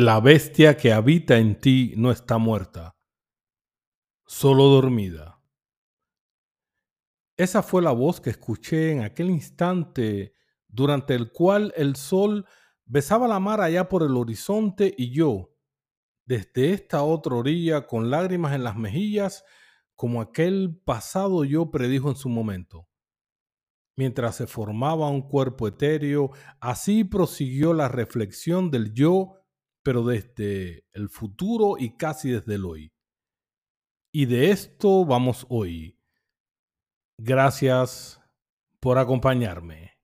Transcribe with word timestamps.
La 0.00 0.20
bestia 0.20 0.76
que 0.76 0.92
habita 0.92 1.38
en 1.38 1.58
ti 1.58 1.92
no 1.96 2.12
está 2.12 2.38
muerta, 2.38 2.96
solo 4.28 4.66
dormida. 4.66 5.42
Esa 7.36 7.64
fue 7.64 7.82
la 7.82 7.90
voz 7.90 8.20
que 8.20 8.30
escuché 8.30 8.92
en 8.92 9.02
aquel 9.02 9.28
instante 9.28 10.34
durante 10.68 11.16
el 11.16 11.32
cual 11.32 11.72
el 11.76 11.96
sol 11.96 12.46
besaba 12.84 13.26
la 13.26 13.40
mar 13.40 13.60
allá 13.60 13.88
por 13.88 14.04
el 14.04 14.16
horizonte 14.16 14.94
y 14.96 15.10
yo, 15.12 15.56
desde 16.24 16.74
esta 16.74 17.02
otra 17.02 17.34
orilla, 17.34 17.88
con 17.88 18.08
lágrimas 18.08 18.54
en 18.54 18.62
las 18.62 18.76
mejillas, 18.76 19.42
como 19.96 20.20
aquel 20.20 20.80
pasado 20.84 21.42
yo 21.42 21.72
predijo 21.72 22.08
en 22.08 22.14
su 22.14 22.28
momento. 22.28 22.88
Mientras 23.96 24.36
se 24.36 24.46
formaba 24.46 25.10
un 25.10 25.22
cuerpo 25.22 25.66
etéreo, 25.66 26.30
así 26.60 27.02
prosiguió 27.02 27.74
la 27.74 27.88
reflexión 27.88 28.70
del 28.70 28.94
yo 28.94 29.37
pero 29.82 30.04
desde 30.04 30.84
el 30.92 31.08
futuro 31.08 31.76
y 31.78 31.96
casi 31.96 32.30
desde 32.30 32.56
el 32.56 32.64
hoy. 32.64 32.92
Y 34.12 34.26
de 34.26 34.50
esto 34.50 35.04
vamos 35.04 35.46
hoy. 35.48 35.98
Gracias 37.18 38.20
por 38.80 38.98
acompañarme. 38.98 39.98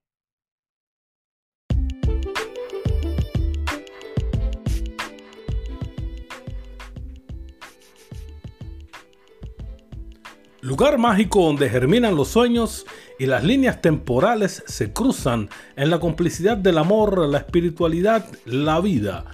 Lugar 10.61 10.97
mágico 10.97 11.43
donde 11.43 11.69
germinan 11.69 12.15
los 12.15 12.29
sueños 12.29 12.87
y 13.19 13.27
las 13.27 13.43
líneas 13.43 13.81
temporales 13.81 14.63
se 14.65 14.91
cruzan 14.91 15.47
en 15.75 15.91
la 15.91 15.99
complicidad 15.99 16.57
del 16.57 16.79
amor, 16.79 17.19
la 17.27 17.37
espiritualidad, 17.37 18.25
la 18.45 18.79
vida 18.81 19.25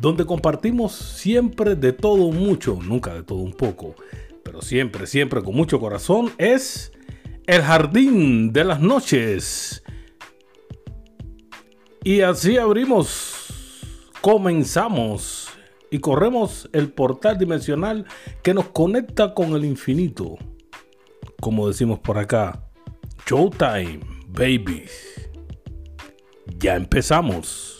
donde 0.00 0.24
compartimos 0.24 0.92
siempre 0.92 1.74
de 1.74 1.92
todo 1.92 2.30
mucho, 2.30 2.78
nunca 2.82 3.14
de 3.14 3.22
todo 3.22 3.38
un 3.38 3.52
poco, 3.52 3.94
pero 4.42 4.62
siempre, 4.62 5.06
siempre 5.06 5.42
con 5.42 5.54
mucho 5.54 5.80
corazón, 5.80 6.32
es 6.38 6.92
el 7.46 7.62
jardín 7.62 8.52
de 8.52 8.64
las 8.64 8.80
noches. 8.80 9.82
Y 12.04 12.20
así 12.20 12.56
abrimos, 12.56 13.46
comenzamos 14.20 15.48
y 15.90 15.98
corremos 15.98 16.68
el 16.72 16.92
portal 16.92 17.38
dimensional 17.38 18.06
que 18.42 18.54
nos 18.54 18.68
conecta 18.68 19.34
con 19.34 19.54
el 19.54 19.64
infinito. 19.64 20.36
Como 21.40 21.68
decimos 21.68 21.98
por 21.98 22.18
acá, 22.18 22.68
Showtime, 23.26 24.00
babies. 24.28 25.30
Ya 26.58 26.76
empezamos. 26.76 27.77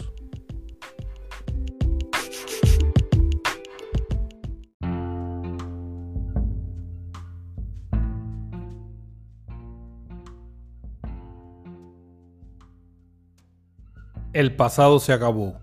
El 14.34 14.55
pasado 14.55 14.98
se 14.98 15.15
acabó. 15.15 15.55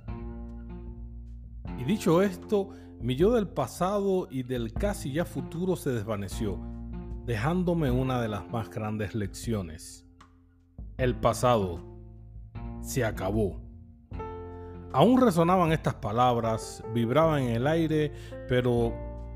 Y 1.78 1.84
dicho 1.84 2.24
esto, 2.24 2.70
mi 3.00 3.16
yo 3.16 3.32
del 3.34 3.48
pasado 3.48 4.28
y 4.32 4.42
del 4.42 4.74
casi 4.74 5.14
ya 5.14 5.24
futuro 5.24 5.76
se 5.76 5.92
desvaneció, 5.92 6.60
dejándome 7.28 7.92
una 7.92 8.20
de 8.20 8.28
las 8.28 8.50
más 8.50 8.72
grandes 8.72 9.14
lecciones. 9.14 10.08
El 10.98 11.14
pasado 11.14 11.80
se 12.82 13.06
acabó. 13.06 13.62
Aún 14.92 15.22
resonaban 15.22 15.72
estas 15.72 15.94
palabras, 15.96 16.84
vibraban 16.92 17.44
en 17.44 17.58
el 17.58 17.68
aire, 17.68 18.14
pero 18.50 18.96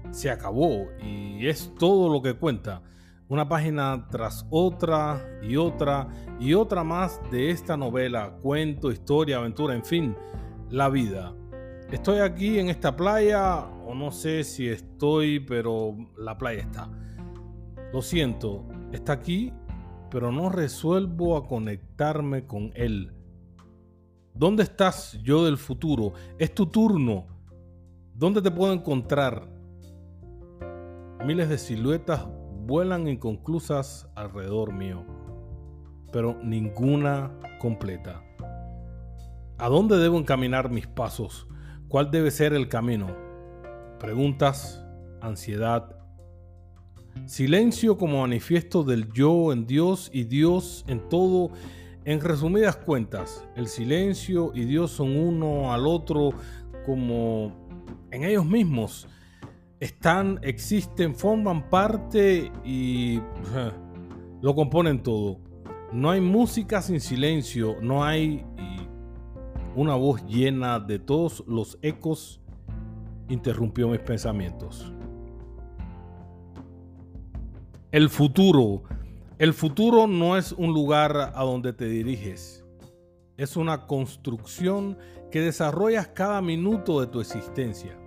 se 0.10 0.32
acabó 0.32 0.88
y 1.04 1.46
es 1.46 1.72
todo 1.78 2.12
lo 2.12 2.24
que 2.24 2.34
cuenta 2.34 2.82
una 3.30 3.48
página 3.48 4.08
tras 4.10 4.46
otra 4.50 5.40
y 5.44 5.56
otra 5.56 6.08
y 6.40 6.56
otra 6.56 6.84
más 6.84 7.22
de 7.32 7.52
esta 7.52 7.78
novela, 7.78 8.38
cuento, 8.42 8.92
historia, 8.92 9.38
aventura, 9.38 9.76
en 9.76 9.86
fin, 9.86 10.16
la 10.72 10.90
vida. 10.90 11.36
Estoy 11.92 12.20
aquí 12.20 12.58
en 12.58 12.70
esta 12.70 12.96
playa 12.96 13.66
o 13.86 13.94
no 13.94 14.12
sé 14.12 14.44
si 14.44 14.68
estoy, 14.68 15.40
pero 15.40 15.96
la 16.18 16.38
playa 16.38 16.62
está. 16.62 16.90
Lo 17.94 18.02
siento, 18.02 18.68
está 18.92 19.14
aquí, 19.14 19.54
pero 20.10 20.32
no 20.32 20.50
resuelvo 20.50 21.38
a 21.38 21.48
conectarme 21.48 22.48
con 22.48 22.72
él. 22.74 23.14
¿Dónde 24.34 24.64
estás 24.64 25.20
yo 25.22 25.46
del 25.46 25.58
futuro? 25.58 26.14
Es 26.40 26.56
tu 26.56 26.66
turno. 26.66 27.28
¿Dónde 28.16 28.42
te 28.42 28.50
puedo 28.50 28.74
encontrar? 28.74 29.48
Miles 31.26 31.50
de 31.50 31.58
siluetas 31.58 32.28
vuelan 32.70 33.08
inconclusas 33.08 34.08
alrededor 34.14 34.72
mío, 34.74 35.04
pero 36.14 36.38
ninguna 36.44 37.32
completa. 37.58 38.24
¿A 39.58 39.68
dónde 39.70 39.98
debo 39.98 40.20
encaminar 40.20 40.70
mis 40.70 40.86
pasos? 40.86 41.48
¿Cuál 41.88 42.12
debe 42.12 42.30
ser 42.30 42.54
el 42.54 42.70
camino? 42.70 43.08
Preguntas, 44.00 44.86
ansiedad, 45.20 45.96
silencio 47.26 47.98
como 47.98 48.22
manifiesto 48.22 48.84
del 48.84 49.12
yo 49.14 49.52
en 49.52 49.66
Dios 49.66 50.12
y 50.14 50.26
Dios 50.26 50.86
en 50.88 51.10
todo. 51.10 51.50
En 52.06 52.22
resumidas 52.22 52.78
cuentas, 52.78 53.44
el 53.56 53.68
silencio 53.68 54.52
y 54.54 54.66
Dios 54.66 54.92
son 54.92 55.18
uno 55.18 55.74
al 55.74 55.88
otro 55.88 56.34
como 56.86 57.52
en 58.12 58.26
ellos 58.26 58.46
mismos 58.46 59.08
están, 59.80 60.40
existen, 60.44 61.16
forman 61.16 61.70
parte 61.70 62.52
y 62.64 63.22
lo 64.42 64.56
componen 64.56 65.02
todo. 65.02 65.40
No 65.92 66.12
hay 66.12 66.22
música 66.22 66.82
sin 66.82 67.00
silencio, 67.00 67.78
no 67.82 68.04
hay 68.04 68.46
una 69.76 69.96
voz 69.96 70.26
llena 70.26 70.80
de 70.80 71.00
todos 71.00 71.44
los 71.48 71.78
ecos 71.82 72.42
interrumpió 73.30 73.88
mis 73.88 74.00
pensamientos. 74.00 74.92
El 77.92 78.10
futuro. 78.10 78.84
El 79.38 79.54
futuro 79.54 80.06
no 80.06 80.38
es 80.38 80.52
un 80.52 80.74
lugar 80.74 81.32
a 81.34 81.44
donde 81.44 81.72
te 81.74 81.86
diriges. 81.86 82.66
Es 83.38 83.56
una 83.56 83.88
construcción 83.88 84.98
que 85.32 85.42
desarrollas 85.42 86.08
cada 86.10 86.42
minuto 86.42 87.00
de 87.00 87.08
tu 87.08 87.22
existencia. 87.22 87.99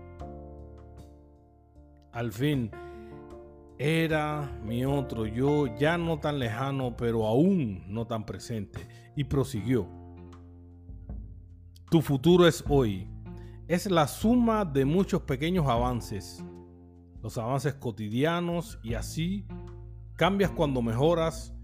Al 2.13 2.31
fin, 2.31 2.71
era 3.79 4.61
mi 4.65 4.85
otro 4.85 5.27
yo, 5.27 5.67
ya 5.79 5.97
no 5.97 6.21
tan 6.21 6.39
lejano, 6.39 6.95
pero 6.97 7.27
aún 7.27 7.83
no 7.89 8.07
tan 8.07 8.27
presente, 8.27 8.87
y 9.17 9.25
prosiguió. 9.25 9.89
Tu 11.91 12.01
futuro 12.01 12.47
es 12.47 12.63
hoy. 12.69 13.09
Es 13.67 13.91
la 13.91 14.07
suma 14.07 14.65
de 14.67 14.85
muchos 14.85 15.23
pequeños 15.23 15.67
avances, 15.67 16.45
los 17.23 17.39
avances 17.39 17.75
cotidianos, 17.75 18.79
y 18.83 18.95
así 18.95 19.47
cambias 20.17 20.51
cuando 20.51 20.83
mejoras 20.83 21.55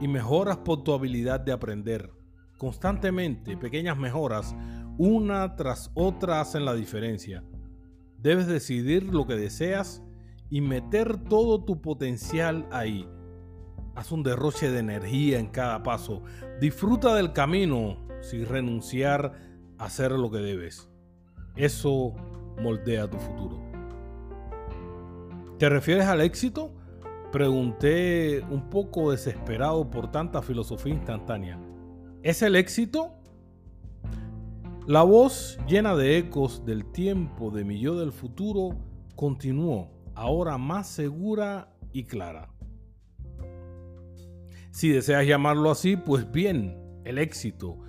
y 0.00 0.08
mejoras 0.08 0.56
por 0.58 0.82
tu 0.82 0.92
habilidad 0.92 1.40
de 1.40 1.52
aprender. 1.52 2.10
Constantemente, 2.58 3.56
pequeñas 3.56 3.96
mejoras, 3.96 4.54
una 4.98 5.54
tras 5.56 5.90
otra 5.94 6.40
hacen 6.40 6.64
la 6.64 6.74
diferencia. 6.74 7.44
Debes 8.18 8.46
decidir 8.46 9.04
lo 9.04 9.26
que 9.26 9.34
deseas 9.34 10.02
y 10.50 10.60
meter 10.60 11.16
todo 11.16 11.64
tu 11.64 11.80
potencial 11.80 12.66
ahí. 12.70 13.08
Haz 13.94 14.12
un 14.12 14.22
derroche 14.22 14.70
de 14.70 14.78
energía 14.78 15.38
en 15.38 15.48
cada 15.48 15.82
paso. 15.82 16.22
Disfruta 16.60 17.14
del 17.14 17.32
camino 17.32 17.96
sin 18.20 18.46
renunciar 18.46 19.32
a 19.78 19.84
hacer 19.84 20.12
lo 20.12 20.30
que 20.30 20.38
debes. 20.38 20.88
Eso 21.56 22.14
moldea 22.60 23.08
tu 23.08 23.18
futuro. 23.18 23.60
¿Te 25.58 25.68
refieres 25.70 26.06
al 26.06 26.20
éxito? 26.20 26.70
Pregunté 27.32 28.44
un 28.50 28.68
poco 28.68 29.10
desesperado 29.10 29.90
por 29.90 30.10
tanta 30.10 30.42
filosofía 30.42 30.94
instantánea. 30.94 31.58
¿Es 32.22 32.42
el 32.42 32.56
éxito? 32.56 33.15
La 34.88 35.02
voz 35.02 35.58
llena 35.66 35.96
de 35.96 36.16
ecos 36.16 36.64
del 36.64 36.84
tiempo 36.92 37.50
de 37.50 37.64
mi 37.64 37.80
yo 37.80 37.98
del 37.98 38.12
futuro 38.12 38.78
continuó, 39.16 39.90
ahora 40.14 40.58
más 40.58 40.86
segura 40.86 41.74
y 41.92 42.04
clara. 42.04 42.54
Si 44.70 44.88
deseas 44.90 45.26
llamarlo 45.26 45.72
así, 45.72 45.96
pues 45.96 46.30
bien, 46.30 46.78
el 47.04 47.18
éxito. 47.18 47.80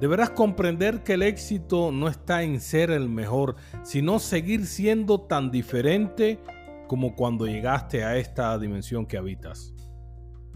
Deberás 0.00 0.28
comprender 0.28 1.02
que 1.02 1.14
el 1.14 1.22
éxito 1.22 1.90
no 1.90 2.08
está 2.08 2.42
en 2.42 2.60
ser 2.60 2.90
el 2.90 3.08
mejor, 3.08 3.56
sino 3.82 4.18
seguir 4.18 4.66
siendo 4.66 5.22
tan 5.22 5.50
diferente 5.50 6.40
como 6.88 7.16
cuando 7.16 7.46
llegaste 7.46 8.04
a 8.04 8.18
esta 8.18 8.58
dimensión 8.58 9.06
que 9.06 9.16
habitas. 9.16 9.72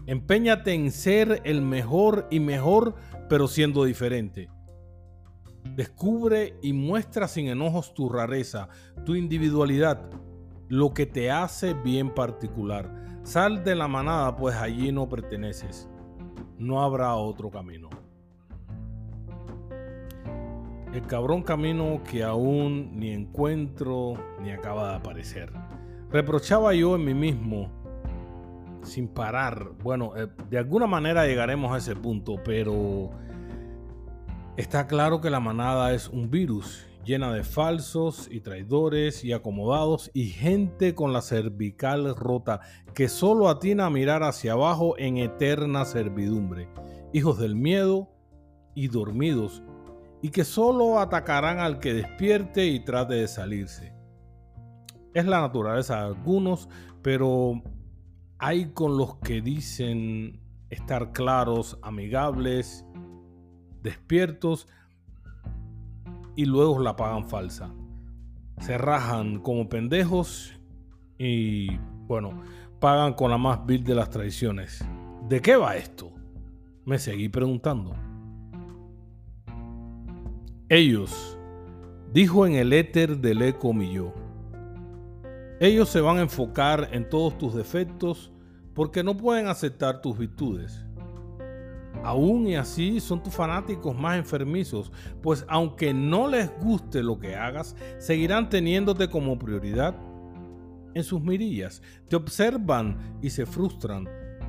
Empeñate 0.05 0.71
en 0.71 0.91
ser 0.91 1.41
el 1.45 1.63
mejor 1.63 2.27
y 2.29 2.39
mejor, 2.39 2.93
pero 3.27 3.47
siendo 3.47 3.85
diferente 3.85 4.49
Descubre 5.75 6.57
y 6.61 6.73
muestra 6.73 7.27
sin 7.27 7.47
enojos 7.47 7.93
tu 7.93 8.09
rareza, 8.09 8.69
tu 9.05 9.15
individualidad, 9.15 10.09
lo 10.67 10.93
que 10.93 11.05
te 11.05 11.31
hace 11.31 11.73
bien 11.73 12.13
particular. 12.13 13.19
Sal 13.23 13.63
de 13.63 13.75
la 13.75 13.87
manada, 13.87 14.35
pues 14.35 14.55
allí 14.55 14.91
no 14.91 15.07
perteneces. 15.09 15.89
No 16.57 16.81
habrá 16.81 17.15
otro 17.15 17.49
camino. 17.49 17.89
El 20.93 21.05
cabrón 21.05 21.43
camino 21.43 22.01
que 22.09 22.23
aún 22.23 22.97
ni 22.97 23.11
encuentro 23.11 24.15
ni 24.41 24.51
acaba 24.51 24.89
de 24.89 24.95
aparecer. 24.95 25.51
Reprochaba 26.11 26.73
yo 26.73 26.95
en 26.95 27.05
mí 27.05 27.13
mismo 27.13 27.69
sin 28.81 29.07
parar. 29.07 29.71
Bueno, 29.83 30.13
eh, 30.15 30.27
de 30.49 30.57
alguna 30.57 30.87
manera 30.87 31.27
llegaremos 31.27 31.71
a 31.71 31.77
ese 31.77 31.95
punto, 31.95 32.37
pero 32.43 33.11
está 34.59 34.87
claro 34.87 35.21
que 35.21 35.29
la 35.29 35.39
manada 35.39 35.93
es 35.93 36.09
un 36.09 36.29
virus 36.29 36.85
llena 37.05 37.31
de 37.31 37.45
falsos 37.45 38.27
y 38.29 38.41
traidores 38.41 39.23
y 39.23 39.31
acomodados 39.31 40.11
y 40.13 40.25
gente 40.25 40.95
con 40.95 41.13
la 41.13 41.21
cervical 41.21 42.13
rota 42.13 42.59
que 42.93 43.07
solo 43.07 43.47
atina 43.47 43.85
a 43.85 43.89
mirar 43.89 44.21
hacia 44.21 44.51
abajo 44.51 44.95
en 44.97 45.15
eterna 45.15 45.85
servidumbre, 45.85 46.67
hijos 47.13 47.39
del 47.39 47.55
miedo 47.55 48.09
y 48.75 48.89
dormidos, 48.89 49.63
y 50.21 50.29
que 50.29 50.43
solo 50.43 50.99
atacarán 50.99 51.59
al 51.59 51.79
que 51.79 51.93
despierte 51.93 52.67
y 52.67 52.83
trate 52.83 53.13
de 53.13 53.29
salirse. 53.29 53.93
Es 55.13 55.25
la 55.25 55.39
naturaleza 55.39 56.01
de 56.01 56.07
algunos, 56.07 56.67
pero 57.01 57.63
hay 58.39 58.73
con 58.73 58.97
los 58.97 59.15
que 59.19 59.39
dicen 59.39 60.41
estar 60.69 61.13
claros, 61.13 61.79
amigables, 61.81 62.85
despiertos 63.81 64.67
y 66.35 66.45
luego 66.45 66.79
la 66.79 66.95
pagan 66.95 67.27
falsa. 67.27 67.71
Se 68.59 68.77
rajan 68.77 69.39
como 69.39 69.69
pendejos 69.69 70.53
y 71.17 71.77
bueno, 72.07 72.41
pagan 72.79 73.13
con 73.13 73.31
la 73.31 73.37
más 73.37 73.65
vil 73.65 73.83
de 73.83 73.95
las 73.95 74.09
traiciones. 74.09 74.83
¿De 75.27 75.41
qué 75.41 75.55
va 75.55 75.75
esto? 75.75 76.11
Me 76.85 76.99
seguí 76.99 77.29
preguntando. 77.29 77.95
Ellos, 80.69 81.37
dijo 82.13 82.45
en 82.45 82.53
el 82.53 82.73
éter 82.73 83.17
del 83.17 83.41
eco 83.41 83.73
mi 83.73 83.93
yo 83.93 84.13
ellos 85.61 85.89
se 85.89 85.99
van 85.99 86.17
a 86.17 86.21
enfocar 86.21 86.87
en 86.93 87.09
todos 87.09 87.37
tus 87.37 87.53
defectos 87.53 88.31
porque 88.73 89.03
no 89.03 89.17
pueden 89.17 89.47
aceptar 89.47 90.01
tus 90.01 90.17
virtudes. 90.17 90.85
Aún 92.03 92.47
y 92.47 92.55
así 92.55 92.99
son 92.99 93.21
tus 93.21 93.33
fanáticos 93.33 93.97
más 93.97 94.17
enfermizos, 94.17 94.91
pues 95.21 95.45
aunque 95.49 95.93
no 95.93 96.27
les 96.27 96.49
guste 96.59 97.03
lo 97.03 97.19
que 97.19 97.35
hagas, 97.35 97.75
seguirán 97.97 98.49
teniéndote 98.49 99.09
como 99.09 99.37
prioridad 99.37 99.95
en 100.93 101.03
sus 101.03 101.21
mirillas. 101.21 101.81
Te 102.07 102.15
observan 102.15 103.17
y 103.21 103.29
se 103.29 103.45
frustran. 103.45 104.07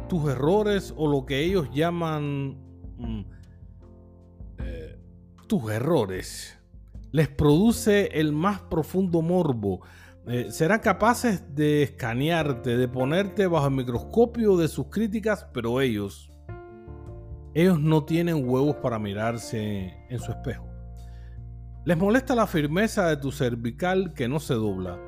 Tus 0.09 0.31
errores 0.31 0.95
o 0.97 1.11
lo 1.11 1.27
que 1.27 1.41
ellos 1.41 1.69
llaman 1.73 2.57
mm, 2.99 3.25
eh, 4.59 4.99
tus 5.47 5.71
errores 5.71 6.57
les 7.13 7.29
produce 7.29 8.07
el 8.13 8.33
más 8.33 8.61
profundo 8.61 9.23
morbo 9.23 9.81
eh, 10.27 10.49
serán 10.51 10.81
capaces 10.81 11.55
de 11.57 11.83
escanearte, 11.83 12.77
de 12.77 12.89
ponerte 12.89 13.47
bajo 13.47 13.67
el 13.67 13.75
microscopio 13.75 14.57
de 14.57 14.69
sus 14.69 14.87
críticas, 14.87 15.47
pero 15.53 15.81
ellos, 15.81 16.31
ellos 17.55 17.81
no 17.81 18.05
tienen 18.05 18.49
huevos 18.49 18.76
para 18.76 18.99
mirarse 18.99 19.94
en 20.08 20.19
su 20.19 20.31
espejo. 20.31 20.67
Les 21.85 21.97
molesta 21.97 22.35
la 22.35 22.47
firmeza 22.47 23.08
de 23.08 23.17
tu 23.17 23.32
cervical 23.32 24.12
que 24.12 24.29
no 24.29 24.38
se 24.38 24.55
dobla. 24.55 24.99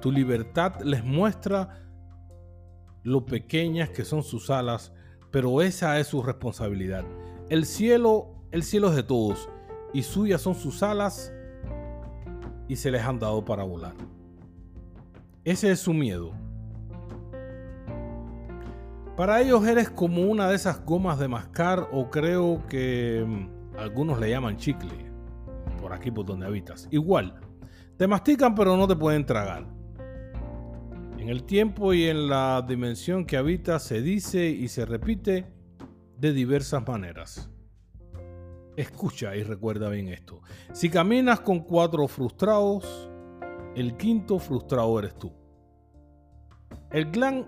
Tu 0.00 0.12
libertad 0.12 0.80
les 0.82 1.02
muestra 1.04 1.82
lo 3.02 3.26
pequeñas 3.26 3.90
que 3.90 4.04
son 4.04 4.22
sus 4.22 4.50
alas, 4.50 4.92
pero 5.30 5.62
esa 5.62 5.98
es 5.98 6.08
su 6.08 6.22
responsabilidad. 6.22 7.04
El 7.48 7.66
cielo, 7.66 8.44
el 8.50 8.62
cielo 8.62 8.90
es 8.90 8.96
de 8.96 9.02
todos, 9.02 9.48
y 9.92 10.02
suyas 10.02 10.42
son 10.42 10.54
sus 10.54 10.82
alas, 10.82 11.32
y 12.68 12.76
se 12.76 12.90
les 12.90 13.02
han 13.02 13.18
dado 13.18 13.44
para 13.44 13.64
volar. 13.64 13.94
Ese 15.44 15.72
es 15.72 15.80
su 15.80 15.92
miedo. 15.92 16.32
Para 19.16 19.40
ellos 19.42 19.66
eres 19.66 19.90
como 19.90 20.22
una 20.22 20.48
de 20.48 20.56
esas 20.56 20.84
gomas 20.84 21.18
de 21.18 21.28
mascar 21.28 21.88
o 21.92 22.08
creo 22.08 22.66
que 22.66 23.24
mm, 23.26 23.76
algunos 23.78 24.18
le 24.18 24.30
llaman 24.30 24.56
chicle, 24.56 25.10
por 25.80 25.92
aquí 25.92 26.10
por 26.10 26.24
donde 26.24 26.46
habitas. 26.46 26.88
Igual, 26.90 27.38
te 27.98 28.06
mastican 28.06 28.54
pero 28.54 28.76
no 28.76 28.88
te 28.88 28.96
pueden 28.96 29.26
tragar. 29.26 29.66
En 31.18 31.28
el 31.28 31.44
tiempo 31.44 31.92
y 31.92 32.04
en 32.08 32.28
la 32.28 32.64
dimensión 32.66 33.26
que 33.26 33.36
habitas 33.36 33.82
se 33.82 34.00
dice 34.00 34.48
y 34.48 34.68
se 34.68 34.86
repite 34.86 35.46
de 36.18 36.32
diversas 36.32 36.86
maneras. 36.86 37.50
Escucha 38.76 39.36
y 39.36 39.42
recuerda 39.42 39.90
bien 39.90 40.08
esto. 40.08 40.40
Si 40.72 40.88
caminas 40.88 41.40
con 41.40 41.60
cuatro 41.60 42.08
frustrados, 42.08 43.10
el 43.76 43.96
quinto 43.96 44.38
frustrado 44.38 44.98
eres 44.98 45.14
tú. 45.18 45.32
El 46.90 47.10
gran, 47.10 47.46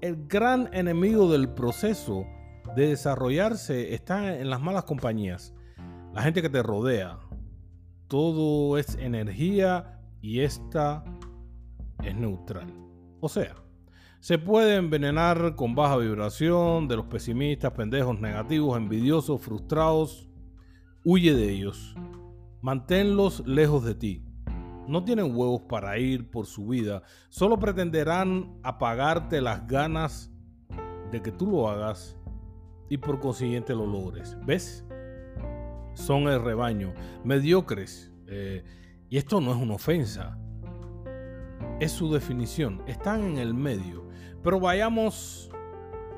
el 0.00 0.26
gran 0.26 0.68
enemigo 0.72 1.30
del 1.30 1.48
proceso 1.48 2.26
de 2.74 2.88
desarrollarse 2.88 3.94
está 3.94 4.38
en 4.38 4.50
las 4.50 4.60
malas 4.60 4.84
compañías. 4.84 5.54
La 6.12 6.22
gente 6.22 6.42
que 6.42 6.50
te 6.50 6.62
rodea. 6.62 7.18
Todo 8.08 8.78
es 8.78 8.96
energía 8.96 10.00
y 10.20 10.40
esta 10.40 11.04
es 12.02 12.14
neutral. 12.14 12.72
O 13.20 13.28
sea, 13.28 13.54
se 14.20 14.38
puede 14.38 14.76
envenenar 14.76 15.56
con 15.56 15.74
baja 15.74 15.96
vibración 15.96 16.88
de 16.88 16.96
los 16.96 17.06
pesimistas, 17.06 17.72
pendejos, 17.72 18.20
negativos, 18.20 18.76
envidiosos, 18.76 19.40
frustrados. 19.40 20.28
Huye 21.04 21.34
de 21.34 21.50
ellos. 21.50 21.94
Manténlos 22.60 23.46
lejos 23.46 23.84
de 23.84 23.94
ti 23.94 24.25
no 24.88 25.04
tienen 25.04 25.36
huevos 25.36 25.62
para 25.62 25.98
ir 25.98 26.30
por 26.30 26.46
su 26.46 26.68
vida, 26.68 27.02
solo 27.28 27.58
pretenderán 27.58 28.58
apagarte 28.62 29.40
las 29.40 29.66
ganas 29.66 30.30
de 31.10 31.22
que 31.22 31.32
tú 31.32 31.46
lo 31.46 31.68
hagas 31.68 32.16
y 32.88 32.98
por 32.98 33.20
consiguiente 33.20 33.74
lo 33.74 33.86
logres. 33.86 34.36
¿Ves? 34.44 34.84
Son 35.94 36.28
el 36.28 36.42
rebaño, 36.42 36.92
mediocres. 37.24 38.12
Eh, 38.26 38.64
y 39.08 39.18
esto 39.18 39.40
no 39.40 39.52
es 39.52 39.56
una 39.56 39.74
ofensa, 39.74 40.38
es 41.80 41.92
su 41.92 42.12
definición. 42.12 42.82
Están 42.86 43.22
en 43.24 43.38
el 43.38 43.54
medio. 43.54 44.06
Pero 44.42 44.60
vayamos 44.60 45.50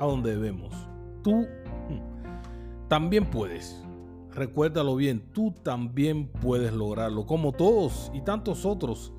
a 0.01 0.07
donde 0.07 0.33
debemos. 0.33 0.75
Tú 1.23 1.47
mm, 1.89 2.89
también 2.89 3.27
puedes. 3.27 3.85
Recuérdalo 4.39 4.95
bien, 4.95 5.33
tú 5.33 5.53
también 5.65 6.29
puedes 6.29 6.73
lograrlo, 6.73 7.27
como 7.27 7.51
todos 7.51 8.09
y 8.15 8.21
tantos 8.21 8.65
otros 8.65 9.13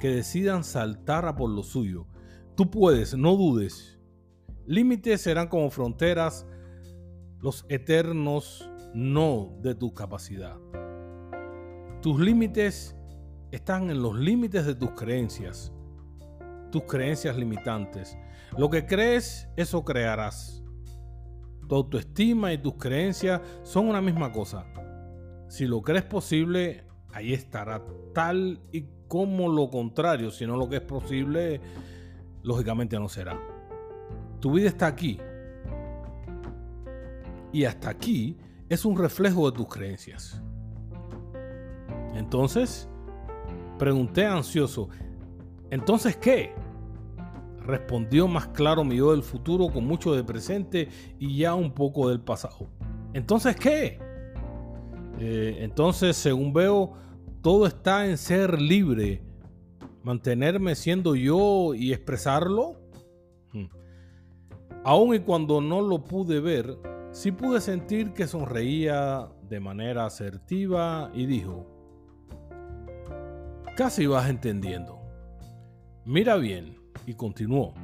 que 0.00 0.08
decidan 0.08 0.64
saltar 0.64 1.26
a 1.26 1.36
por 1.36 1.48
lo 1.48 1.62
suyo. 1.62 2.08
Tú 2.56 2.72
puedes, 2.72 3.16
no 3.16 3.36
dudes. 3.36 4.00
Límites 4.66 5.20
serán 5.20 5.46
como 5.46 5.70
fronteras, 5.70 6.44
los 7.38 7.64
eternos 7.68 8.68
no 8.94 9.56
de 9.62 9.76
tu 9.76 9.94
capacidad. 9.94 10.56
Tus 12.02 12.18
límites 12.18 12.96
están 13.52 13.90
en 13.90 14.02
los 14.02 14.18
límites 14.18 14.66
de 14.66 14.74
tus 14.74 14.90
creencias, 14.90 15.72
tus 16.72 16.82
creencias 16.82 17.36
limitantes. 17.36 18.18
Lo 18.58 18.68
que 18.70 18.86
crees, 18.86 19.46
eso 19.54 19.84
crearás. 19.84 20.63
Tu 21.68 21.74
autoestima 21.74 22.52
y 22.52 22.58
tus 22.58 22.74
creencias 22.74 23.40
son 23.62 23.88
una 23.88 24.00
misma 24.00 24.32
cosa. 24.32 24.66
Si 25.48 25.66
lo 25.66 25.82
crees 25.82 26.04
posible, 26.04 26.86
ahí 27.12 27.32
estará 27.32 27.82
tal 28.12 28.60
y 28.72 28.86
como 29.08 29.48
lo 29.48 29.70
contrario. 29.70 30.30
Si 30.30 30.46
no 30.46 30.56
lo 30.56 30.68
que 30.68 30.76
es 30.76 30.82
posible, 30.82 31.60
lógicamente 32.42 32.98
no 32.98 33.08
será. 33.08 33.38
Tu 34.40 34.52
vida 34.52 34.68
está 34.68 34.86
aquí. 34.86 35.18
Y 37.52 37.64
hasta 37.64 37.90
aquí 37.90 38.36
es 38.68 38.84
un 38.84 38.98
reflejo 38.98 39.50
de 39.50 39.56
tus 39.56 39.68
creencias. 39.68 40.42
Entonces, 42.14 42.88
pregunté 43.78 44.26
ansioso, 44.26 44.88
¿entonces 45.70 46.16
qué? 46.16 46.52
Respondió 47.64 48.28
más 48.28 48.48
claro 48.48 48.84
mi 48.84 48.96
yo 48.96 49.12
del 49.12 49.22
futuro 49.22 49.68
con 49.68 49.86
mucho 49.86 50.14
de 50.14 50.22
presente 50.22 50.88
y 51.18 51.38
ya 51.38 51.54
un 51.54 51.72
poco 51.72 52.08
del 52.08 52.20
pasado. 52.20 52.68
Entonces, 53.12 53.56
¿qué? 53.56 53.98
Eh, 55.18 55.58
entonces, 55.60 56.16
según 56.16 56.52
veo, 56.52 56.92
todo 57.40 57.66
está 57.66 58.06
en 58.06 58.18
ser 58.18 58.60
libre, 58.60 59.22
mantenerme 60.02 60.74
siendo 60.74 61.14
yo 61.14 61.74
y 61.74 61.92
expresarlo. 61.92 62.80
Hmm. 63.52 63.66
Aún 64.84 65.14
y 65.14 65.20
cuando 65.20 65.60
no 65.60 65.80
lo 65.80 66.04
pude 66.04 66.40
ver, 66.40 66.78
sí 67.12 67.32
pude 67.32 67.60
sentir 67.60 68.12
que 68.12 68.26
sonreía 68.26 69.28
de 69.48 69.60
manera 69.60 70.06
asertiva 70.06 71.10
y 71.14 71.26
dijo, 71.26 71.66
casi 73.76 74.06
vas 74.06 74.28
entendiendo. 74.28 75.00
Mira 76.04 76.36
bien, 76.36 76.83
y 77.06 77.14
continuó. 77.14 77.74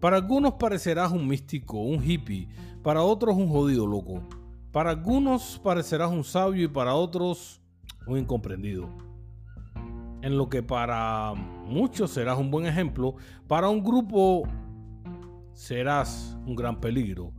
Para 0.00 0.16
algunos 0.16 0.54
parecerás 0.54 1.12
un 1.12 1.26
místico, 1.26 1.78
un 1.80 2.02
hippie, 2.02 2.48
para 2.82 3.02
otros 3.02 3.36
un 3.36 3.48
jodido 3.48 3.86
loco. 3.86 4.22
Para 4.72 4.90
algunos 4.90 5.58
parecerás 5.62 6.10
un 6.10 6.22
sabio 6.22 6.64
y 6.64 6.68
para 6.68 6.94
otros 6.94 7.60
un 8.06 8.18
incomprendido. 8.18 8.88
En 10.22 10.36
lo 10.36 10.48
que 10.48 10.62
para 10.62 11.34
muchos 11.34 12.10
serás 12.10 12.38
un 12.38 12.50
buen 12.50 12.66
ejemplo, 12.66 13.14
para 13.46 13.68
un 13.68 13.82
grupo 13.82 14.42
serás 15.52 16.36
un 16.46 16.54
gran 16.54 16.80
peligro. 16.80 17.32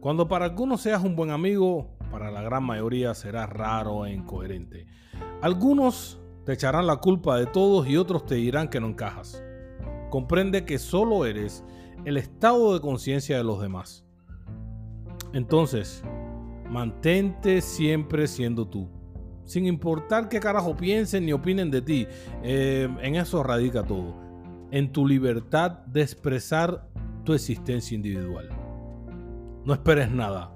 Cuando 0.00 0.26
para 0.26 0.46
algunos 0.46 0.80
seas 0.80 1.04
un 1.04 1.14
buen 1.14 1.30
amigo, 1.30 1.96
para 2.10 2.30
la 2.30 2.42
gran 2.42 2.64
mayoría 2.64 3.14
serás 3.14 3.48
raro 3.48 4.06
e 4.06 4.12
incoherente. 4.12 4.86
Algunos 5.42 6.20
te 6.44 6.52
echarán 6.52 6.86
la 6.86 6.96
culpa 6.96 7.38
de 7.38 7.46
todos 7.46 7.88
y 7.88 7.96
otros 7.96 8.26
te 8.26 8.36
dirán 8.36 8.68
que 8.68 8.80
no 8.80 8.88
encajas. 8.88 9.42
Comprende 10.10 10.64
que 10.64 10.78
solo 10.78 11.24
eres 11.24 11.64
el 12.04 12.16
estado 12.16 12.74
de 12.74 12.80
conciencia 12.80 13.36
de 13.36 13.44
los 13.44 13.60
demás. 13.60 14.04
Entonces, 15.32 16.02
mantente 16.68 17.60
siempre 17.60 18.26
siendo 18.26 18.66
tú. 18.66 18.88
Sin 19.44 19.66
importar 19.66 20.28
qué 20.28 20.40
carajo 20.40 20.76
piensen 20.76 21.26
ni 21.26 21.32
opinen 21.32 21.70
de 21.70 21.82
ti. 21.82 22.06
Eh, 22.42 22.88
en 23.02 23.16
eso 23.16 23.42
radica 23.42 23.84
todo. 23.84 24.14
En 24.70 24.92
tu 24.92 25.06
libertad 25.06 25.84
de 25.86 26.02
expresar 26.02 26.88
tu 27.24 27.34
existencia 27.34 27.94
individual. 27.94 28.48
No 29.64 29.72
esperes 29.72 30.10
nada. 30.10 30.52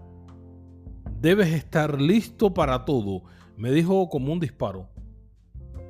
Debes 1.20 1.52
estar 1.52 2.00
listo 2.00 2.54
para 2.54 2.84
todo. 2.84 3.22
Me 3.56 3.70
dijo 3.70 4.08
como 4.08 4.32
un 4.32 4.40
disparo. 4.40 4.88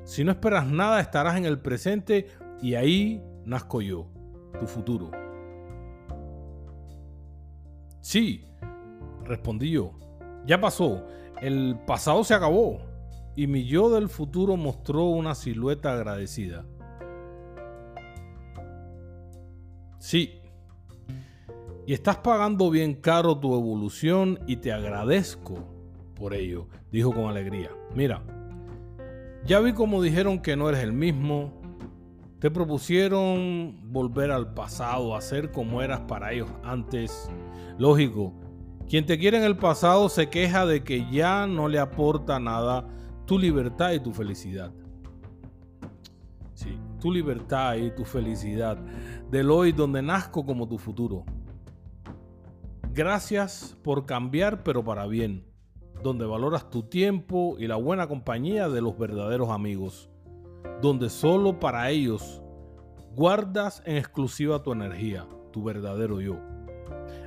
Si 0.05 0.23
no 0.23 0.31
esperas 0.31 0.67
nada, 0.67 1.01
estarás 1.01 1.35
en 1.35 1.45
el 1.45 1.59
presente 1.59 2.27
y 2.61 2.75
ahí 2.75 3.23
nazco 3.43 3.81
yo, 3.81 4.07
tu 4.59 4.67
futuro. 4.67 5.09
Sí, 8.01 8.45
respondí 9.23 9.71
yo. 9.71 9.93
Ya 10.45 10.61
pasó. 10.61 11.07
El 11.41 11.79
pasado 11.87 12.23
se 12.23 12.35
acabó. 12.35 12.77
Y 13.35 13.47
mi 13.47 13.65
yo 13.65 13.89
del 13.89 14.07
futuro 14.07 14.55
mostró 14.55 15.05
una 15.05 15.33
silueta 15.33 15.93
agradecida. 15.93 16.65
Sí. 19.97 20.39
Y 21.87 21.93
estás 21.93 22.17
pagando 22.17 22.69
bien 22.69 22.93
caro 22.93 23.39
tu 23.39 23.55
evolución 23.55 24.39
y 24.45 24.57
te 24.57 24.71
agradezco 24.71 25.65
por 26.13 26.35
ello, 26.35 26.67
dijo 26.91 27.11
con 27.11 27.25
alegría. 27.25 27.71
Mira, 27.93 28.23
ya 29.45 29.59
vi 29.59 29.73
como 29.73 30.01
dijeron 30.01 30.39
que 30.39 30.55
no 30.55 30.69
eres 30.69 30.81
el 30.81 30.93
mismo. 30.93 31.53
Te 32.39 32.49
propusieron 32.51 33.79
volver 33.91 34.31
al 34.31 34.53
pasado, 34.53 35.15
a 35.15 35.21
ser 35.21 35.51
como 35.51 35.81
eras 35.81 36.01
para 36.01 36.33
ellos 36.33 36.49
antes. 36.63 37.29
Lógico, 37.77 38.33
quien 38.89 39.05
te 39.05 39.17
quiere 39.17 39.37
en 39.37 39.43
el 39.43 39.57
pasado 39.57 40.09
se 40.09 40.29
queja 40.29 40.65
de 40.65 40.83
que 40.83 41.09
ya 41.11 41.47
no 41.47 41.67
le 41.67 41.79
aporta 41.79 42.39
nada 42.39 42.87
tu 43.25 43.39
libertad 43.39 43.93
y 43.93 43.99
tu 43.99 44.13
felicidad. 44.13 44.71
Sí, 46.53 46.77
tu 46.99 47.11
libertad 47.11 47.75
y 47.75 47.91
tu 47.91 48.03
felicidad 48.03 48.77
del 49.29 49.51
hoy 49.51 49.71
donde 49.71 50.01
nazco 50.01 50.45
como 50.45 50.67
tu 50.67 50.77
futuro. 50.77 51.23
Gracias 52.93 53.77
por 53.83 54.05
cambiar 54.05 54.63
pero 54.63 54.83
para 54.83 55.05
bien 55.05 55.54
donde 56.05 56.27
valoras 56.27 56.69
tu 56.69 56.83
tiempo 56.83 57.55
y 57.57 57.65
la 57.65 57.77
buena 57.77 58.07
compañía 58.07 58.69
de 58.69 58.79
los 58.79 58.95
verdaderos 58.95 59.49
amigos, 59.49 60.07
donde 60.79 61.09
solo 61.09 61.59
para 61.59 61.89
ellos 61.89 62.43
guardas 63.15 63.81
en 63.87 63.97
exclusiva 63.97 64.61
tu 64.61 64.71
energía, 64.71 65.27
tu 65.51 65.63
verdadero 65.63 66.21
yo. 66.21 66.37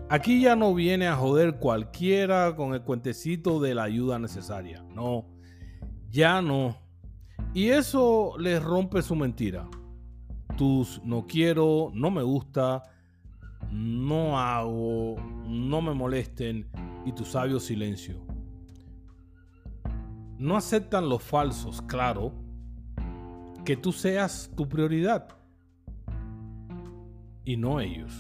Aquí 0.09 0.41
ya 0.41 0.55
no 0.55 0.75
viene 0.75 1.09
a 1.09 1.17
joder 1.17 1.57
cualquiera 1.57 2.55
con 2.55 2.73
el 2.73 2.83
cuentecito 2.83 3.59
de 3.59 3.75
la 3.75 3.83
ayuda 3.83 4.21
necesaria, 4.21 4.85
no, 4.95 5.27
ya 6.09 6.41
no. 6.41 6.77
Y 7.55 7.71
eso 7.71 8.35
les 8.39 8.63
rompe 8.63 9.03
su 9.03 9.17
mentira. 9.17 9.69
Tus 10.57 11.03
no 11.03 11.27
quiero, 11.27 11.91
no 11.95 12.13
me 12.13 12.23
gusta, 12.23 12.85
no 13.73 14.39
hago, 14.39 15.17
no 15.49 15.83
me 15.83 15.95
molesten 15.95 16.71
y 17.05 17.11
tu 17.11 17.25
sabio 17.25 17.59
silencio. 17.59 18.28
No 20.39 20.57
aceptan 20.57 21.09
los 21.09 21.21
falsos, 21.21 21.83
claro, 21.83 22.33
que 23.65 23.77
tú 23.77 23.91
seas 23.91 24.53
tu 24.57 24.69
prioridad 24.69 25.27
y 27.45 27.57
no 27.57 27.81
ellos, 27.81 28.13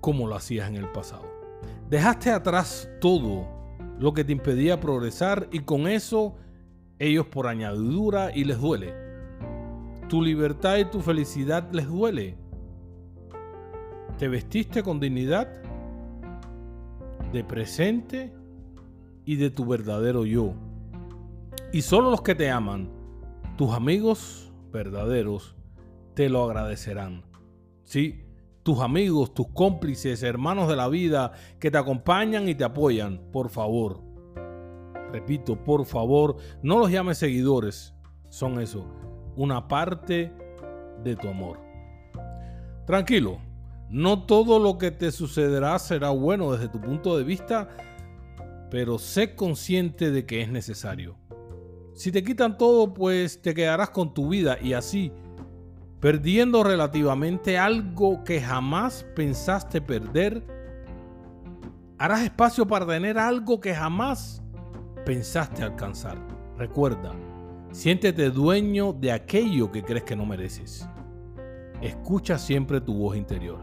como 0.00 0.26
lo 0.26 0.36
hacías 0.36 0.70
en 0.70 0.76
el 0.76 0.90
pasado. 0.90 1.26
Dejaste 1.90 2.30
atrás 2.30 2.88
todo 2.98 3.46
lo 3.98 4.14
que 4.14 4.24
te 4.24 4.32
impedía 4.32 4.80
progresar 4.80 5.48
y 5.52 5.60
con 5.60 5.86
eso 5.86 6.36
ellos 6.98 7.26
por 7.26 7.46
añadidura 7.46 8.34
y 8.34 8.44
les 8.44 8.58
duele. 8.58 8.94
Tu 10.08 10.22
libertad 10.22 10.78
y 10.78 10.86
tu 10.86 11.00
felicidad 11.00 11.68
les 11.72 11.86
duele. 11.86 12.38
Te 14.16 14.28
vestiste 14.28 14.82
con 14.82 14.98
dignidad 14.98 15.62
de 17.34 17.44
presente 17.44 18.37
y 19.28 19.36
de 19.36 19.50
tu 19.50 19.66
verdadero 19.66 20.24
yo. 20.24 20.54
Y 21.70 21.82
solo 21.82 22.10
los 22.10 22.22
que 22.22 22.34
te 22.34 22.48
aman, 22.50 22.88
tus 23.58 23.74
amigos 23.74 24.50
verdaderos, 24.72 25.54
te 26.14 26.30
lo 26.30 26.44
agradecerán. 26.44 27.24
Sí, 27.84 28.24
tus 28.62 28.80
amigos, 28.80 29.34
tus 29.34 29.48
cómplices, 29.48 30.22
hermanos 30.22 30.66
de 30.66 30.76
la 30.76 30.88
vida 30.88 31.32
que 31.60 31.70
te 31.70 31.76
acompañan 31.76 32.48
y 32.48 32.54
te 32.54 32.64
apoyan, 32.64 33.20
por 33.30 33.50
favor. 33.50 34.00
Repito, 35.12 35.62
por 35.62 35.84
favor, 35.84 36.36
no 36.62 36.78
los 36.78 36.90
llames 36.90 37.18
seguidores. 37.18 37.92
Son 38.30 38.58
eso, 38.62 38.86
una 39.36 39.68
parte 39.68 40.32
de 41.04 41.16
tu 41.16 41.28
amor. 41.28 41.60
Tranquilo, 42.86 43.40
no 43.90 44.24
todo 44.24 44.58
lo 44.58 44.78
que 44.78 44.90
te 44.90 45.12
sucederá 45.12 45.78
será 45.78 46.08
bueno 46.08 46.50
desde 46.52 46.68
tu 46.68 46.80
punto 46.80 47.18
de 47.18 47.24
vista 47.24 47.68
pero 48.70 48.98
sé 48.98 49.34
consciente 49.34 50.10
de 50.10 50.26
que 50.26 50.42
es 50.42 50.48
necesario. 50.48 51.16
Si 51.94 52.12
te 52.12 52.22
quitan 52.22 52.56
todo, 52.56 52.94
pues 52.94 53.42
te 53.42 53.54
quedarás 53.54 53.90
con 53.90 54.14
tu 54.14 54.28
vida 54.28 54.58
y 54.62 54.72
así, 54.72 55.12
perdiendo 56.00 56.62
relativamente 56.62 57.58
algo 57.58 58.22
que 58.22 58.40
jamás 58.40 59.04
pensaste 59.16 59.80
perder, 59.80 60.44
harás 61.98 62.22
espacio 62.22 62.66
para 62.66 62.86
tener 62.86 63.18
algo 63.18 63.60
que 63.60 63.74
jamás 63.74 64.42
pensaste 65.04 65.62
alcanzar. 65.62 66.18
Recuerda, 66.56 67.12
siéntete 67.72 68.30
dueño 68.30 68.92
de 68.92 69.10
aquello 69.12 69.72
que 69.72 69.82
crees 69.82 70.04
que 70.04 70.14
no 70.14 70.24
mereces. 70.24 70.88
Escucha 71.80 72.38
siempre 72.38 72.80
tu 72.80 72.94
voz 72.94 73.16
interior. 73.16 73.58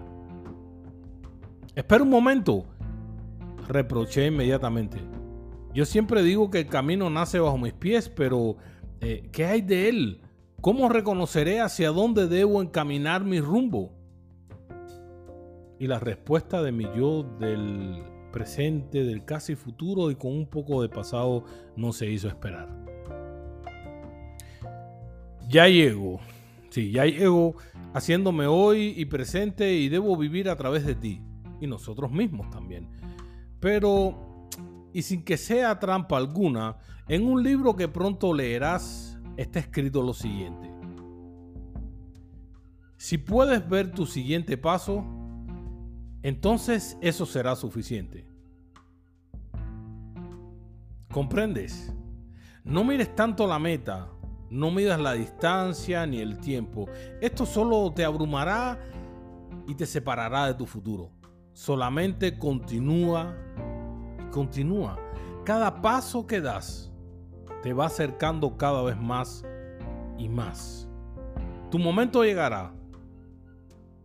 Espera 1.75 2.03
un 2.03 2.09
momento 2.09 2.65
reproché 3.67 4.27
inmediatamente. 4.27 4.97
Yo 5.73 5.85
siempre 5.85 6.23
digo 6.23 6.49
que 6.49 6.59
el 6.59 6.67
camino 6.67 7.09
nace 7.09 7.39
bajo 7.39 7.57
mis 7.57 7.73
pies, 7.73 8.09
pero 8.09 8.57
eh, 9.01 9.29
¿qué 9.31 9.45
hay 9.45 9.61
de 9.61 9.89
él? 9.89 10.21
¿Cómo 10.61 10.89
reconoceré 10.89 11.59
hacia 11.59 11.89
dónde 11.89 12.27
debo 12.27 12.61
encaminar 12.61 13.23
mi 13.23 13.39
rumbo? 13.39 13.91
Y 15.77 15.87
la 15.87 15.99
respuesta 15.99 16.63
de 16.63 16.71
mi 16.71 16.85
yo 16.95 17.23
del 17.39 18.03
presente, 18.31 19.03
del 19.03 19.25
casi 19.25 19.55
futuro 19.55 20.09
y 20.11 20.15
con 20.15 20.31
un 20.31 20.47
poco 20.47 20.81
de 20.81 20.89
pasado 20.89 21.43
no 21.75 21.91
se 21.91 22.09
hizo 22.09 22.27
esperar. 22.27 22.69
Ya 25.47 25.67
llego, 25.67 26.19
sí, 26.69 26.91
ya 26.91 27.05
llego 27.05 27.55
haciéndome 27.93 28.47
hoy 28.47 28.93
y 28.97 29.05
presente 29.05 29.75
y 29.75 29.89
debo 29.89 30.17
vivir 30.17 30.49
a 30.49 30.55
través 30.55 30.85
de 30.85 30.95
ti 30.95 31.21
y 31.61 31.67
nosotros 31.67 32.11
mismos 32.11 32.49
también. 32.49 32.89
Pero, 33.59 34.49
y 34.93 35.01
sin 35.01 35.23
que 35.23 35.37
sea 35.37 35.79
trampa 35.79 36.17
alguna, 36.17 36.77
en 37.07 37.27
un 37.27 37.43
libro 37.43 37.75
que 37.75 37.87
pronto 37.87 38.33
leerás 38.33 39.17
está 39.37 39.59
escrito 39.59 40.01
lo 40.01 40.13
siguiente. 40.13 40.71
Si 42.97 43.17
puedes 43.17 43.67
ver 43.67 43.91
tu 43.91 44.05
siguiente 44.05 44.57
paso, 44.57 45.05
entonces 46.23 46.97
eso 47.01 47.25
será 47.25 47.55
suficiente. 47.55 48.25
¿Comprendes? 51.11 51.93
No 52.63 52.83
mires 52.83 53.15
tanto 53.15 53.45
la 53.45 53.59
meta, 53.59 54.09
no 54.49 54.71
midas 54.71 54.99
la 54.99 55.13
distancia 55.13 56.05
ni 56.07 56.19
el 56.19 56.39
tiempo. 56.39 56.87
Esto 57.21 57.45
solo 57.45 57.93
te 57.93 58.03
abrumará 58.03 58.79
y 59.67 59.75
te 59.75 59.85
separará 59.85 60.47
de 60.47 60.55
tu 60.55 60.65
futuro. 60.65 61.11
Solamente 61.55 62.37
continúa 62.37 63.35
continúa. 64.35 64.99
Cada 65.45 65.81
paso 65.81 66.27
que 66.27 66.41
das 66.41 66.91
te 67.63 67.71
va 67.71 67.85
acercando 67.85 68.57
cada 68.57 68.83
vez 68.83 68.97
más 68.97 69.45
y 70.17 70.27
más. 70.27 70.89
Tu 71.71 71.79
momento 71.79 72.21
llegará. 72.21 72.73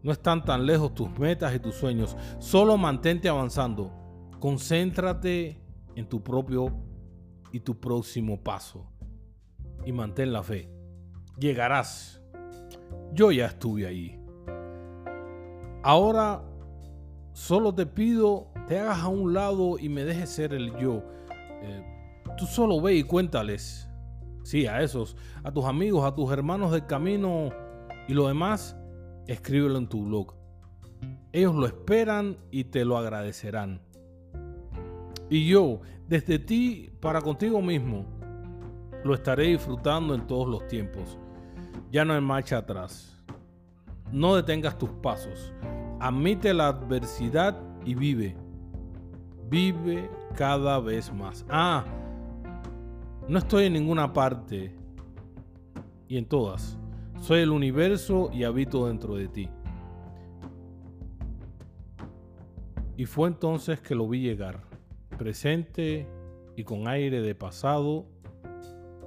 No 0.04 0.12
están 0.12 0.45
tan 0.45 0.64
lejos 0.64 0.95
tus 0.95 1.11
metas 1.19 1.52
y 1.52 1.59
tus 1.59 1.75
sueños. 1.75 2.16
Solo 2.38 2.76
mantente 2.76 3.28
avanzando. 3.28 3.90
Concéntrate 4.38 5.61
en 5.97 6.09
tu 6.09 6.23
propio 6.23 6.73
y 7.50 7.59
tu 7.59 7.80
próximo 7.80 8.40
paso. 8.40 8.87
Y 9.85 9.90
mantén 9.90 10.33
la 10.33 10.45
fe. 10.45 10.71
Llegarás. 11.38 12.23
Yo 13.12 13.33
ya 13.33 13.47
estuve 13.47 13.87
ahí. 13.88 14.16
Ahora 15.83 16.45
solo 17.33 17.75
te 17.75 17.87
pido 17.87 18.51
te 18.71 18.79
hagas 18.79 19.01
a 19.01 19.09
un 19.09 19.35
lado 19.35 19.81
y 19.81 19.89
me 19.89 20.05
dejes 20.05 20.31
ser 20.31 20.55
el 20.55 20.77
yo. 20.77 21.03
Eh, 21.61 21.83
tú 22.39 22.47
solo 22.47 22.81
ve 22.81 22.95
y 22.95 23.03
cuéntales. 23.03 23.89
Sí, 24.45 24.69
a 24.69 24.81
esos, 24.81 25.17
a 25.43 25.51
tus 25.51 25.65
amigos, 25.65 26.05
a 26.05 26.15
tus 26.15 26.31
hermanos 26.31 26.71
del 26.71 26.87
camino 26.87 27.51
y 28.07 28.15
lo 28.15 28.29
demás, 28.29 28.77
escríbelo 29.27 29.77
en 29.77 29.89
tu 29.89 30.05
blog. 30.05 30.37
Ellos 31.33 31.57
lo 31.57 31.67
esperan 31.67 32.39
y 32.53 32.63
te 32.63 32.85
lo 32.85 32.97
agradecerán. 32.97 33.81
Y 35.29 35.49
yo, 35.49 35.81
desde 36.07 36.39
ti 36.39 36.93
para 37.01 37.21
contigo 37.21 37.61
mismo, 37.61 38.05
lo 39.03 39.15
estaré 39.15 39.49
disfrutando 39.49 40.15
en 40.15 40.29
todos 40.29 40.47
los 40.47 40.69
tiempos. 40.69 41.19
Ya 41.91 42.05
no 42.05 42.15
hay 42.15 42.21
marcha 42.21 42.59
atrás. 42.59 43.21
No 44.13 44.37
detengas 44.37 44.79
tus 44.79 44.91
pasos. 44.91 45.53
Admite 46.00 46.54
la 46.54 46.69
adversidad 46.69 47.61
y 47.85 47.95
vive. 47.95 48.35
Vive 49.49 50.11
cada 50.35 50.80
vez 50.80 51.12
más. 51.12 51.45
Ah, 51.49 51.85
no 53.28 53.38
estoy 53.38 53.66
en 53.66 53.75
ninguna 53.75 54.12
parte 54.12 54.75
y 56.09 56.16
en 56.16 56.25
todas. 56.26 56.78
Soy 57.21 57.40
el 57.40 57.50
universo 57.50 58.30
y 58.33 58.45
habito 58.45 58.87
dentro 58.87 59.14
de 59.14 59.28
ti. 59.28 59.49
Y 62.97 63.04
fue 63.07 63.28
entonces 63.28 63.80
que 63.80 63.95
lo 63.95 64.09
vi 64.09 64.21
llegar, 64.21 64.62
presente 65.19 66.07
y 66.57 66.64
con 66.64 66.88
aire 66.88 67.21
de 67.21 67.35
pasado 67.35 68.07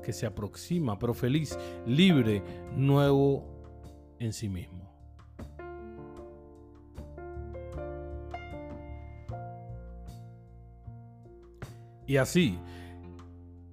que 0.03 0.13
se 0.13 0.25
aproxima, 0.25 0.99
pero 0.99 1.13
feliz, 1.13 1.57
libre, 1.85 2.43
nuevo 2.75 3.45
en 4.19 4.33
sí 4.33 4.49
mismo. 4.49 4.72
Y 12.05 12.17
así, 12.17 12.59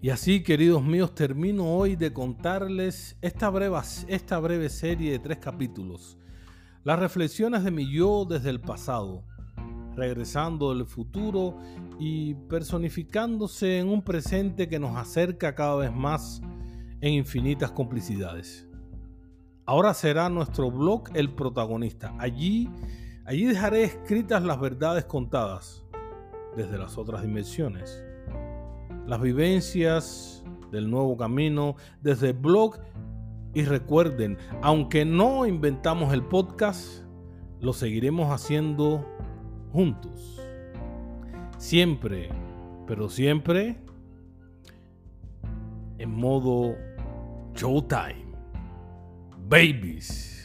y 0.03 0.09
así, 0.09 0.43
queridos 0.43 0.83
míos, 0.83 1.15
termino 1.15 1.75
hoy 1.75 1.95
de 1.95 2.11
contarles 2.11 3.19
esta 3.21 3.51
breve, 3.51 3.79
esta 4.09 4.39
breve 4.39 4.71
serie 4.71 5.13
de 5.13 5.19
tres 5.19 5.37
capítulos. 5.37 6.17
Las 6.85 6.99
reflexiones 6.99 7.65
de 7.65 7.71
mi 7.71 7.93
yo 7.93 8.25
desde 8.25 8.49
el 8.49 8.63
pasado, 8.63 9.25
regresando 9.95 10.75
del 10.75 10.87
futuro 10.87 11.59
y 11.99 12.33
personificándose 12.49 13.79
en 13.79 13.89
un 13.89 14.01
presente 14.01 14.71
que 14.71 14.79
nos 14.79 14.97
acerca 14.97 15.55
cada 15.55 15.77
vez 15.77 15.93
más 15.93 16.41
en 17.03 17.13
infinitas 17.13 17.71
complicidades. 17.71 18.67
Ahora 19.67 19.93
será 19.93 20.31
nuestro 20.31 20.71
blog 20.71 21.11
el 21.13 21.35
protagonista. 21.35 22.15
Allí, 22.19 22.71
allí 23.27 23.45
dejaré 23.45 23.85
escritas 23.85 24.43
las 24.43 24.59
verdades 24.59 25.05
contadas 25.05 25.85
desde 26.57 26.79
las 26.79 26.97
otras 26.97 27.21
dimensiones 27.21 28.03
las 29.11 29.21
vivencias 29.21 30.45
del 30.71 30.89
nuevo 30.89 31.17
camino 31.17 31.75
desde 32.01 32.29
el 32.29 32.37
blog 32.37 32.77
y 33.53 33.65
recuerden, 33.65 34.39
aunque 34.63 35.05
no 35.05 35.47
inventamos 35.47 36.15
el 36.15 36.23
podcast, 36.23 37.03
lo 37.61 37.73
seguiremos 37.73 38.31
haciendo 38.31 39.05
juntos. 39.73 40.41
Siempre, 41.59 42.29
pero 42.87 43.09
siempre 43.09 43.79
en 45.99 46.11
modo 46.13 46.77
Showtime. 47.57 48.33
Babies. 49.49 50.40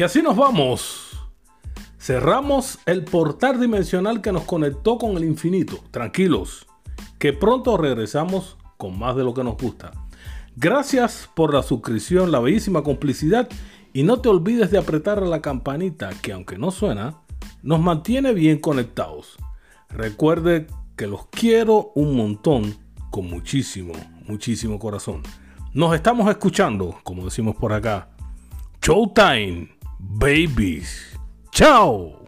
Y 0.00 0.02
así 0.02 0.22
nos 0.22 0.34
vamos. 0.34 1.10
Cerramos 1.98 2.78
el 2.86 3.04
portal 3.04 3.60
dimensional 3.60 4.22
que 4.22 4.32
nos 4.32 4.44
conectó 4.44 4.96
con 4.96 5.14
el 5.18 5.24
infinito. 5.24 5.78
Tranquilos, 5.90 6.66
que 7.18 7.34
pronto 7.34 7.76
regresamos 7.76 8.56
con 8.78 8.98
más 8.98 9.14
de 9.14 9.24
lo 9.24 9.34
que 9.34 9.44
nos 9.44 9.58
gusta. 9.58 9.90
Gracias 10.56 11.28
por 11.34 11.52
la 11.52 11.62
suscripción, 11.62 12.32
la 12.32 12.40
bellísima 12.40 12.82
complicidad 12.82 13.46
y 13.92 14.02
no 14.02 14.22
te 14.22 14.30
olvides 14.30 14.70
de 14.70 14.78
apretar 14.78 15.20
la 15.20 15.42
campanita 15.42 16.08
que 16.22 16.32
aunque 16.32 16.56
no 16.56 16.70
suena, 16.70 17.20
nos 17.62 17.80
mantiene 17.80 18.32
bien 18.32 18.58
conectados. 18.58 19.36
Recuerde 19.90 20.66
que 20.96 21.08
los 21.08 21.26
quiero 21.26 21.92
un 21.94 22.16
montón 22.16 22.74
con 23.10 23.28
muchísimo, 23.28 23.92
muchísimo 24.26 24.78
corazón. 24.78 25.20
Nos 25.74 25.94
estamos 25.94 26.30
escuchando, 26.30 26.98
como 27.02 27.26
decimos 27.26 27.54
por 27.56 27.74
acá. 27.74 28.08
Showtime 28.80 29.79
babies. 30.00 31.16
Ciao! 31.52 32.19